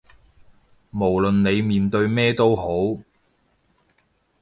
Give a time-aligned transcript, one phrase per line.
[0.89, 2.99] 無論你面對咩都好